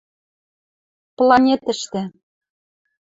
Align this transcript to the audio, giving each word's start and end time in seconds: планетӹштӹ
планетӹштӹ 1.17 2.01